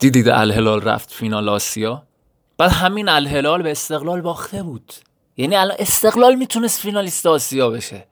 [0.00, 2.02] دیدید الهلال رفت فینال آسیا؟
[2.58, 4.92] بعد همین الهلال به استقلال باخته بود.
[5.36, 8.06] یعنی الان استقلال می‌تونست فینالیست آسیا بشه.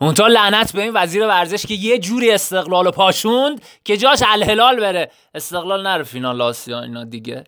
[0.00, 4.80] منتها لعنت به این وزیر ورزش که یه جوری استقلال رو پاشوند که جاش الهلال
[4.80, 5.10] بره.
[5.34, 7.44] استقلال نره فینال آسیا اینا دیگه.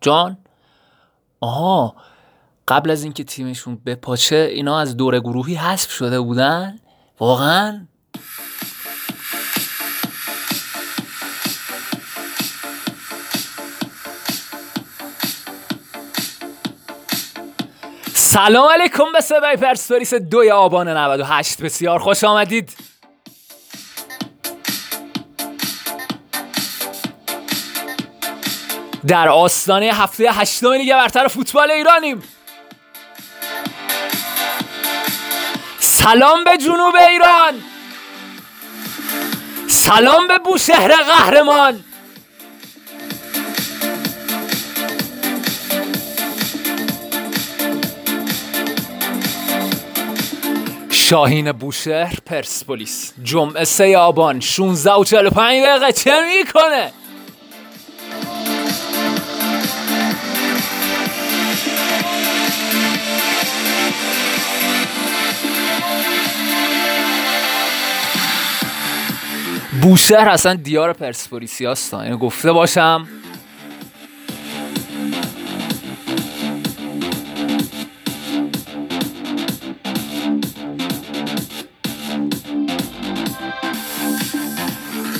[0.00, 0.38] جان؟
[1.40, 1.96] آها.
[2.68, 6.78] قبل از اینکه تیمشون بپاچه اینا از دور گروهی حذف شده بودن؟
[7.20, 7.86] واقعا؟
[18.30, 22.76] سلام علیکم به سبای پرسپولیس دوی آبان 98 بسیار خوش آمدید.
[29.06, 32.22] در آستانه هفته هشتم لیگ برتر فوتبال ایرانیم.
[35.78, 37.62] سلام به جنوب ایران.
[39.68, 41.84] سلام به بوشهر قهرمان.
[51.08, 53.12] شاهین بوشهر پرسپولیس.
[53.22, 55.92] جمعه سه آبان 16 و 45 دقیقه.
[55.92, 56.92] چه می‌کنه؟
[69.82, 73.08] بوشهر اصلا دیار پرسپولیسی هستن اینو گفته باشم.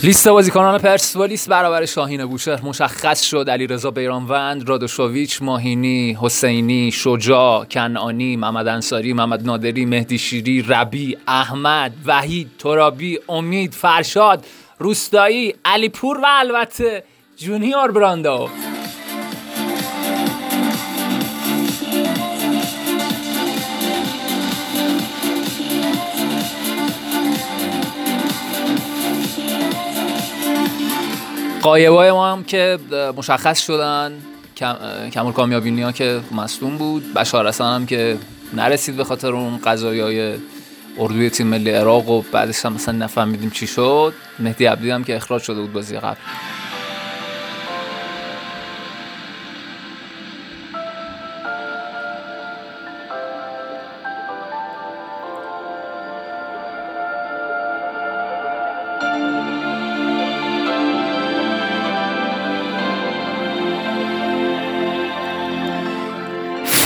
[0.02, 3.50] لیست بازیکنان پرسپولیس برابر شاهین بوشهر مشخص شد.
[3.50, 11.92] علیرضا بیرانوند رادوشوویچ ماهینی حسینی شجاع کنعانی محمد انصاری محمد نادری مهدی شیری ربی احمد
[12.06, 14.44] وحید ترابی امید فرشاد
[14.78, 17.04] روستایی علیپور و البته
[17.36, 18.48] جونیور براندو
[31.62, 32.78] قایبای ما هم که
[33.16, 34.12] مشخص شدن
[35.12, 37.14] کمال کامیابینی ها که مصدوم بود.
[37.14, 38.16] بشار هم که
[38.54, 40.34] نرسید به خاطر اون قضایی های
[40.98, 44.12] اردوی تیم ملی عراق و بعدش هم مثلا نفهمیدیم چی شد.
[44.38, 46.16] مهدی عبدی هم که اخراج شده بود بازی قبل.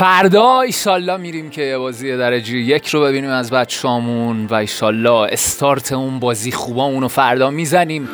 [0.02, 6.18] فردا ایشالله میریم که بازی درجه یک رو ببینیم از بچه‌هامون و ایشالله استارت اون
[6.18, 8.08] بازی خوبا اونو فردا می‌زنیم.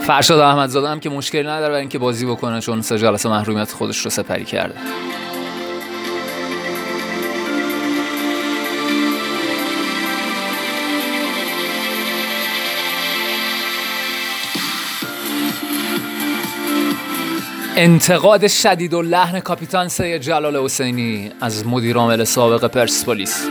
[0.00, 3.98] فرشاد احمدزاده هم که مشکلی نداره برای اینکه بازی بکنه چون سه جلسه محرومیت خودش
[3.98, 4.74] رو سپری کرده.
[17.76, 23.48] انتقاد شدید و لحن کاپیتان سید جلال حسینی از مدیر عامل سابق پرسپولیس.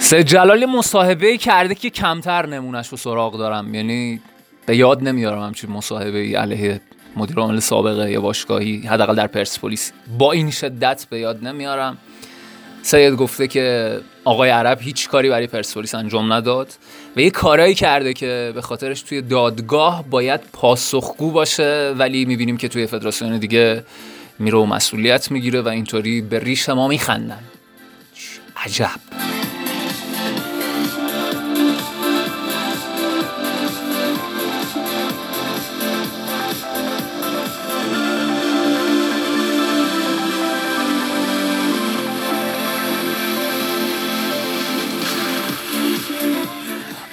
[0.00, 3.74] سید جلالی مصاحبه کرده که کمتر نمونش رو سراغ دارم.
[3.74, 4.20] یعنی
[4.66, 6.80] به یاد نمیارم همچین مصاحبه ای علیه
[7.16, 9.92] مدیر عامل سابقه یا باشگاهی حداقل در پرسپولیس.
[10.18, 11.98] با این شدت به یاد نمیارم.
[12.84, 16.72] سید گفته که آقای عرب هیچ کاری برای پرسپولیس انجام نداد
[17.16, 22.68] و یه کارایی کرده که به خاطرش توی دادگاه باید پاسخگو باشه ولی می‌بینیم که
[22.68, 23.84] توی فدراسیون دیگه
[24.38, 27.44] میره و مسئولیت می‌گیره و اینطوری به ریش ما میخندن.
[28.56, 29.33] عجب.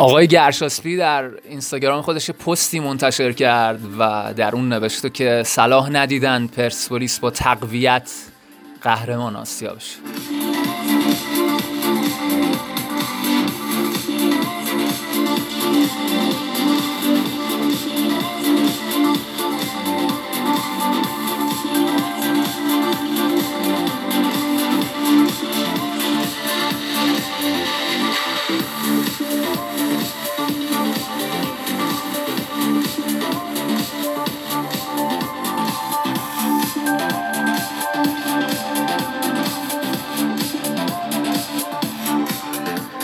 [0.02, 6.48] آقای گرشاسپی در اینستاگرام خودش پستی منتشر کرد و در اون نوشته که صلاح ندیدن
[6.48, 8.12] پرسپولیس با تقویت
[8.82, 9.98] قهرمان آسیا بشه.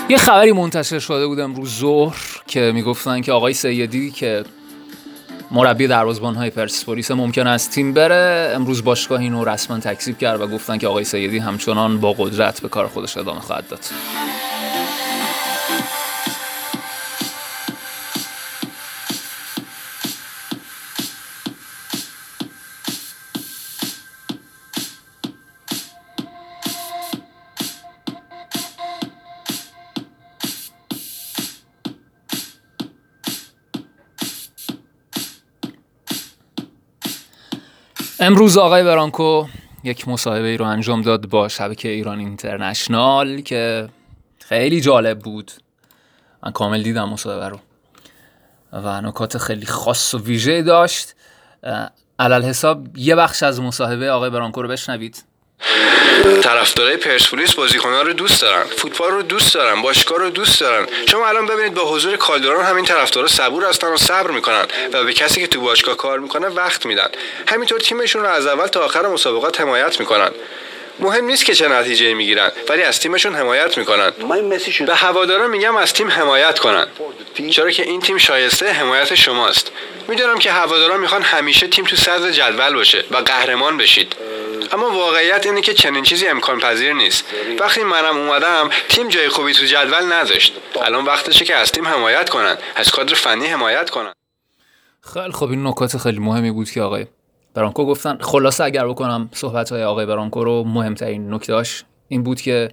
[0.10, 2.18] یه خبری منتشر شده بود امروز ظهر
[2.48, 4.44] که می‌گفتن که آقای سیدی که
[5.52, 10.48] مربی دروازبان های پرسپولیس ممکن است تیم بره امروز باشگاه اینو رسما تکذیب کرد و
[10.48, 13.80] گفتن که آقای سیدی همچنان با قدرت به کار خودش ادامه خواهد داد.
[38.20, 39.46] امروز آقای برانکو
[39.84, 43.90] یک مصاحبه ای رو انجام داد با شبکه ایران اینترنشنال که
[44.40, 45.52] خیلی جالب بود.
[46.44, 47.60] من کامل دیدم مصاحبه رو.
[48.74, 51.16] و نکات خیلی خاص و ویژه داشت.
[52.20, 55.24] علل حساب یه بخش از مصاحبه آقای برانکو رو بشنوید.
[56.44, 60.88] طرفدارای پرسپولیس بازیکنان رو دوست دارن فوتبال رو دوست دارن باشگاه رو دوست دارن.
[61.12, 65.14] شما الان ببینید با حضور کالدرون همین طرفدارا صبور هستن و صبر می‌کنن و به
[65.14, 67.10] کسی که تو باشگاه کار می‌کنه وقت میدن.
[67.48, 70.32] همینطور تیمشون رو از اول تا آخر مسابقات حمایت می‌کنن.
[71.00, 74.12] مهم نیست که چه نتیجه می‌گیرن ولی از تیمشون حمایت می‌کنن.
[74.86, 76.88] به هوادارا میگم از تیم حمایت کنن.
[77.52, 79.72] چرا که این تیم شایسته حمایت شماست.
[80.08, 84.16] می‌دونم که هوادارا می‌خوان همیشه تیم تو صدر جدول باشه و قهرمان بشید.
[84.72, 87.26] اما واقعیت اینه که چنین چیزی امکان پذیر نیست.
[87.60, 90.54] وقتی منم اومدم تیم جای خوبی تو جدول نداشت.
[90.82, 92.58] الان وقتشه که از تیم حمایت کنن.
[92.76, 94.14] از کادر فنی حمایت کنن.
[95.14, 97.06] خیلی خب این نکات خیلی مهمی بود که آقای
[97.54, 98.18] برانکو گفتن.
[98.22, 102.70] خلاصه اگر بکنم صحبت های آقای برانکو رو مهمترین نکتهاش این بود که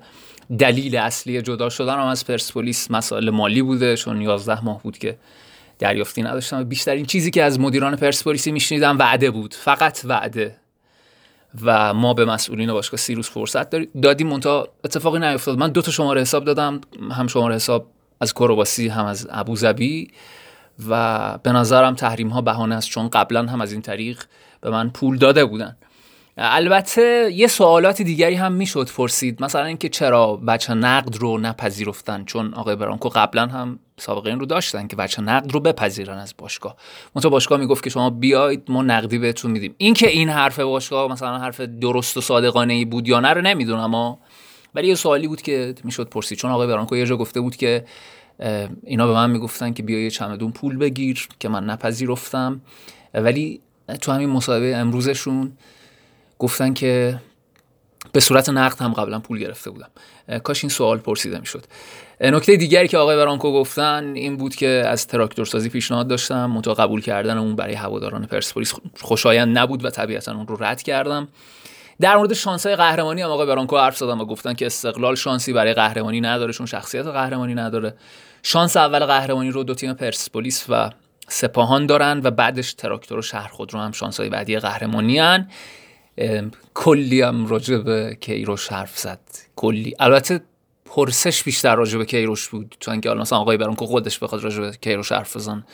[0.59, 3.97] دلیل اصلی جدا شدن هم از پرسپولیس مسائل مالی بوده.
[3.97, 5.19] چون 11 ماه بود که
[5.79, 6.65] دریافتی نداشتم.
[6.65, 9.55] بیشترین چیزی که از مدیران پرسپولیسی میشنیدم وعده بود.
[9.55, 10.57] فقط وعده.
[11.63, 15.59] و ما به مسئولین باشگاه سی روز فرصت دادیم منتها اتفاقی نیفتاد.
[15.59, 16.81] من دو تا شماره حساب دادم.
[17.11, 17.87] هم شماره حساب
[18.21, 20.11] از کرواسی هم از ابوظبی
[20.89, 24.23] و به نظرم تحریم ها بهانه است چون قبلا هم از این طریق
[24.61, 25.77] به من پول داده بودن.
[26.37, 29.43] البته یه سوالات دیگری هم می‌شد پرسید.
[29.43, 34.47] مثلا اینکه چرا بچه نقد رو نپذیرفتن؟ چون آقای برانکو قبلا هم سابقه این رو
[34.47, 36.77] داشتن که بچه نقد رو بپذیرن از باشگاه.
[37.15, 39.75] منتها باشگاه می‌گفت که شما بیاید ما نقدی بهتون میدیم.
[39.79, 43.81] اینکه این حرف باشگاه مثلا حرف درست و صادقانه ای بود یا نه رو نمی‌دونم
[43.81, 44.19] اما.
[44.75, 46.39] ولی یه سوالی بود که می‌شد پرسید.
[46.39, 47.85] چون آقای برانکو یه جا گفته بود که
[48.83, 52.61] اینا به من می‌گفتن که بیا یه چمدون پول بگیر که من نپذیرفتم.
[53.15, 53.61] ولی
[54.01, 55.53] تو همین مصاحبه امروزشون
[56.45, 57.21] گفتن که
[58.13, 59.89] به صورت نقد هم قبلا پول گرفته بودم.
[60.43, 61.65] کاش این سوال پرسیده می‌شد.
[62.21, 66.47] نکته دیگری که آقای برانکو گفتن این بود که از تراکتور سازی پیشنهاد داشتم.
[66.47, 71.29] منتها قبول کردن اون برای هواداران پرسپولیس خوشایند نبود و طبیعتا اون رو رد کردم.
[72.01, 75.53] در مورد شانس های قهرمانی هم آقای برانکو حرف زدم و گفتن که استقلال شانسی
[75.53, 77.95] برای قهرمانی نداره چون شخصیت قهرمانی نداره.
[78.43, 80.91] شانس اول قهرمانی رو دو تیم پرسپولیس و
[81.29, 85.49] سپاهان دارن و بعدش تراکتور و شهر خود رو هم شانس های بعدی قهرمانی هن.
[86.75, 89.21] کلی هم راجع کیروش حرف زد.
[89.57, 90.41] کلی البته
[90.85, 94.73] پرسش بیشتر راجع به کیروش بود چون که مثلا آقای برانکو خودش بخواد راجع به
[94.81, 95.65] کیروش حرف بزن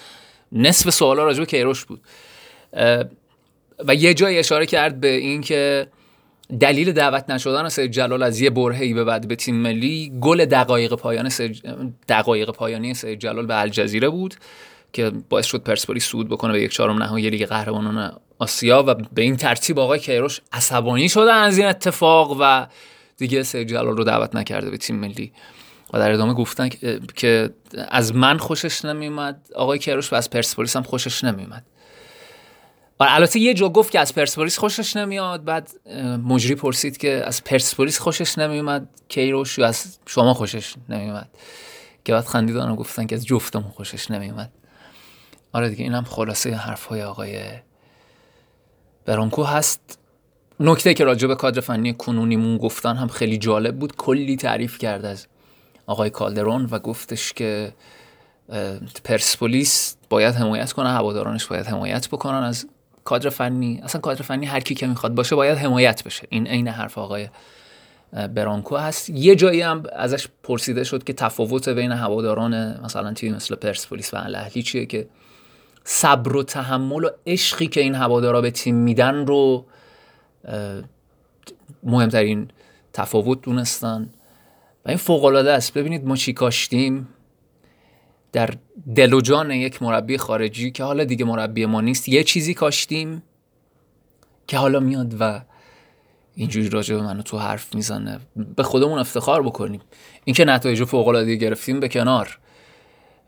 [0.52, 2.00] نصف سوالا راجع به کیروش بود.
[3.84, 5.86] و یه جایی اشاره کرد به این که
[6.60, 10.94] دلیل دعوت نشدن سید جلال از یه برهه‌ای به بعد به تیم ملی گل دقایق
[10.94, 11.30] پایان
[12.08, 14.34] دقایق پایانی سید جلال به الجزیره بود
[14.92, 19.22] که باعث شد پرسپولیس صعود بکنه به یک چهارم نهایی لیگ قهرمانان آسیا و به
[19.22, 22.66] این ترتیب آقای کیروش عصبانی شدن از این اتفاق و
[23.16, 25.32] دیگه سید جلال رو دعوت نکرده به تیم ملی.
[25.92, 26.68] و در ادامه گفتن
[27.16, 27.50] که
[27.88, 31.64] از من خوشش نمیومد آقای کیروش و از پرسپولیس هم خوشش نمیومد
[33.00, 35.70] و البته یه جا گفت که از پرسپولیس خوشش نمیاد بعد
[36.24, 41.28] مجری پرسید که از پرسپولیس خوشش نمیومد کیروش و از شما خوشش نمیومد
[42.04, 44.52] که بعد خندیدن و گفتن که از جفتمون خوشش نمیومد
[45.52, 47.40] آره دیگه اینم خلاصه حرف های آقای
[49.06, 49.98] برانکو هست.
[50.60, 53.96] نکته که راجع به کادر فنی کنونیمون گفتن هم خیلی جالب بود.
[53.96, 55.26] کلی تعریف کرد از
[55.86, 57.72] آقای کالدرون و گفتش که
[59.04, 62.66] پرسپولیس باید حمایت کنه هوادارانش باید حمایت بکنن از
[63.04, 63.80] کادر فنی.
[63.82, 66.26] اصلا کادر فنی هر کی که می‌خواد باشه باید حمایت بشه.
[66.30, 67.28] این عین حرف آقای
[68.34, 69.10] برانکو هست.
[69.10, 74.16] یه جایی هم ازش پرسیده شد که تفاوت بین هواداران مثلا تیم مثل پرسپولیس و
[74.16, 75.08] اهلی چیه که
[75.92, 79.66] صبر و تحمل و عشقی که این هوادارا به تیم میدن رو
[81.82, 82.48] مهمترین
[82.92, 84.10] تفاوت دونستن.
[84.84, 85.74] و این فوق العاده است.
[85.74, 87.08] ببینید ما چی کاشتیم.
[88.32, 88.50] در
[88.96, 93.22] دل و جان یک مربی خارجی که حالا دیگه مربی ما نیست یه چیزی کاشتیم
[94.46, 95.40] که حالا میاد و
[96.34, 98.20] اینجوری راجع به منو تو حرف می‌زنه.
[98.56, 99.80] به خودمون افتخار بکنیم.
[100.24, 102.38] اینکه نتایج فوق العاده گرفتیم به کنار.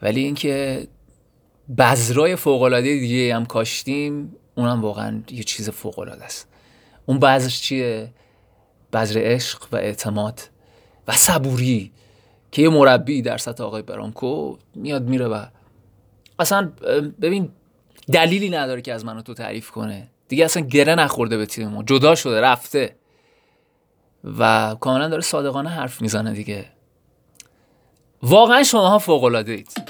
[0.02, 0.86] ولی اینکه
[1.78, 6.48] بذرای فوق العاده دیگه هم کاشتیم اونم واقعا یه چیز فوق العاده است.
[7.06, 8.12] اون بذر چیه؟
[8.92, 10.40] بذر عشق و اعتماد
[11.08, 11.92] و صبوری
[12.52, 15.44] که یه مربی در سطح آقای برانکو میاد میره و
[16.38, 16.72] اصلا
[17.20, 17.50] ببین
[18.12, 20.08] دلیلی نداره که از منو تو تعریف کنه.
[20.28, 21.82] دیگه اصلا گره نخورده به تیم ما.
[21.82, 22.96] جدا شده رفته.
[24.38, 26.64] و کاملا داره صادقانه حرف می‌زنه دیگه.
[28.22, 29.81] واقعا شماها فوق العاده اید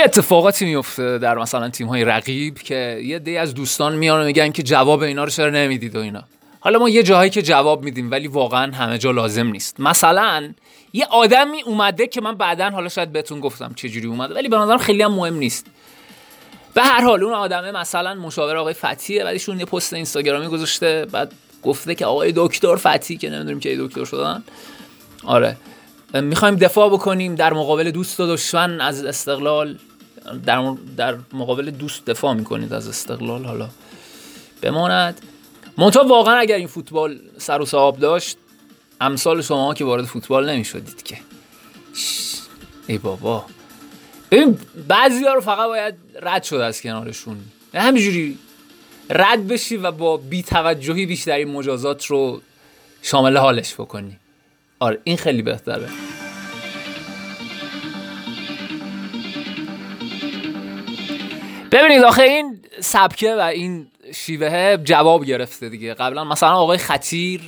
[0.00, 4.24] یه اتفاقاتی میفته در مثلا تیم های رقیب که یه دی از دوستان میان و
[4.24, 6.22] میگن که جواب اینا رو چرا نمی‌دید و اینا.
[6.60, 9.80] حالا ما یه جاهایی که جواب میدیم ولی واقعا همه جا لازم نیست.
[9.80, 10.52] مثلا
[10.92, 14.78] یه آدمی اومده که من بعدا حالا شاید بهتون گفتم چجوری اومده ولی به نظرم
[14.78, 15.66] خیلی هم مهم نیست.
[16.74, 21.32] به هر حال اون آدمه مثلا مشاور آقای فتیه ولیشون یه پست اینستاگرامی گذاشته بعد
[21.62, 24.42] گفته که آقای دکتر فتی که نمی‌دونیم که دکتر شدن.
[25.24, 25.56] آره.
[26.14, 29.78] می‌خوایم دفاع بکنیم در مقابل دوست و دشمن از استقلال.
[30.46, 33.68] در, در مقابل دوست دفاع می‌کنید از استقلال حالا
[34.62, 35.20] بماند.
[35.78, 38.36] منتها واقعا اگر این فوتبال سر و صاحب داشت
[39.00, 41.18] امثال شما که وارد فوتبال نمی‌شدید که.
[42.86, 43.44] ای بابا.
[44.30, 44.58] ببین
[44.88, 47.36] بعضی ها رو فقط باید رد شد از کنارشون.
[47.74, 48.38] همینجوری
[49.10, 52.40] رد بشی و با بیتوجهی بیشترین مجازات رو
[53.02, 54.16] شامل حالش بکنی.
[54.78, 55.88] آره این خیلی بهتره.
[61.72, 65.94] ببینید آخه این سبکه و این شیوه جواب گرفته دیگه.
[65.94, 67.40] قبلا مثلا آقای خطیر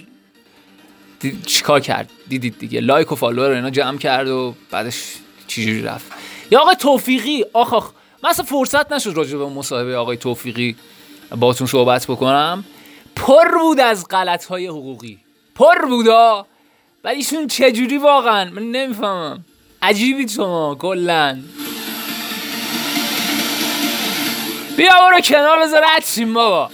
[1.47, 2.81] چیکار کرد؟ دیدید دیگه.
[2.81, 5.15] لایک و فالوور اینا جمع کرد و بعدش
[5.47, 6.13] چجوری رفت؟
[6.51, 7.91] یا آقای توفیقی آخ آخ
[8.25, 10.77] مثلا فرصت نشد راجع به مصاحبه آقای توفیقی
[11.39, 12.65] باتون صحبت بکنم.
[13.17, 15.19] پر بود از غلط های حقوقی.
[15.55, 16.47] پر بودا
[17.05, 19.45] ولی ایشون چجوری واقعا؟ من نمی‌فهمم.
[19.83, 21.39] عجیبید شما کلا.
[24.77, 26.71] بیا برو کنار بذار رد بابا.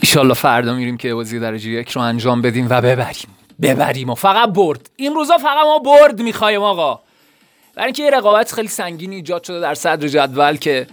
[0.00, 3.28] ایشالله فردا میریم که بازی درجه یک رو انجام بدیم و ببریم.
[3.62, 4.90] ببریم و فقط برد.
[4.96, 7.00] این روزا فقط ما برد می‌خوایم آقا.
[7.74, 10.86] برای اینکه یه رقابت خیلی سنگینی ایجاد شده در صدر جدول که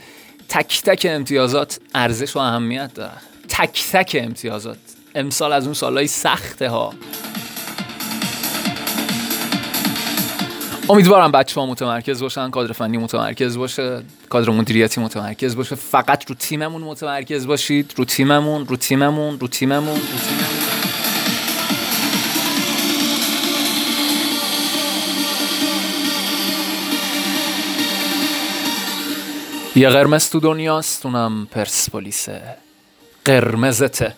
[0.50, 3.12] تک تک امتیازات ارزش و اهمیت داره
[3.50, 4.78] تک تک امتیازات.
[5.16, 6.94] امسال از اون سالهای سخته ها.
[10.90, 15.76] امیدوارم بچه ها متمرکز باشن کادر فنی متمرکز باشه کادر مدیریتی متمرکز باشه.
[15.76, 17.94] فقط رو تیممون متمرکز باشید.
[17.98, 20.71] رو تیممون رو تیممون رو تیممون رو تیممون.
[29.76, 32.58] یه قرمز تو دنیاست اونم پرسپولیسه
[33.26, 34.16] قرمزته.